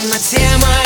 темна 0.00 0.18
тема 0.18 0.79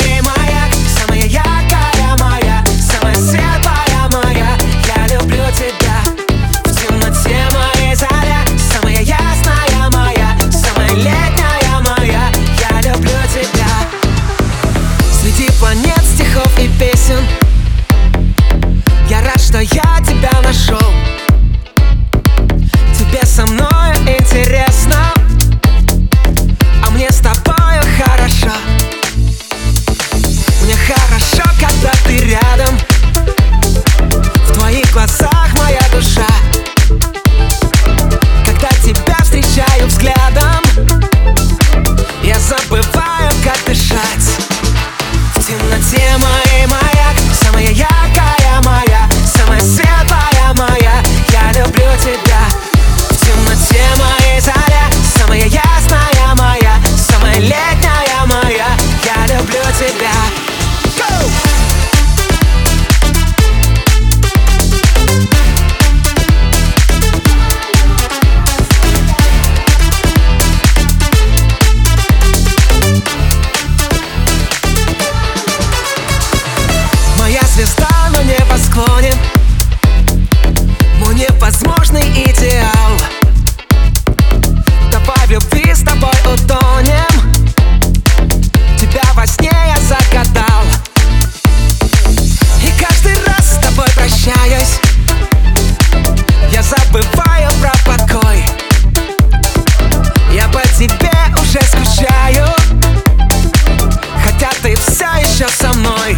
все 105.05 105.43
еще 105.43 105.47
со 105.53 105.67
мной. 105.73 106.17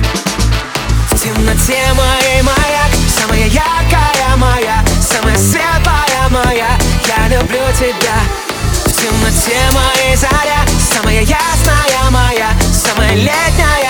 В 1.11 1.19
темноте 1.19 1.81
моей 1.93 2.41
маяк 2.41 2.91
Самая 3.09 3.47
яркая 3.47 4.35
моя 4.38 4.83
Самая 5.02 5.35
светлая 5.35 6.29
моя. 6.29 6.77
Я 7.07 7.27
люблю 7.27 7.61
тебя. 7.77 8.16
В 8.85 8.91
темноте 8.91 9.57
моей 9.73 10.16
заря 10.16 10.66
Самая 10.79 11.21
ясная 11.21 12.11
моя 12.11 12.49
Самая 12.71 13.13
летняя 13.16 13.87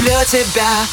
люблю 0.00 0.24
тебя 0.26 0.86